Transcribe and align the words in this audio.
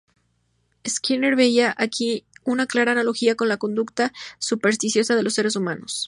Skinner 0.87 1.35
veía 1.35 1.75
aquí 1.77 2.25
una 2.43 2.65
clara 2.65 2.93
analogía 2.93 3.35
con 3.35 3.49
la 3.49 3.57
conducta 3.57 4.11
supersticiosa 4.39 5.15
de 5.15 5.21
los 5.21 5.35
seres 5.35 5.55
humanos. 5.55 5.99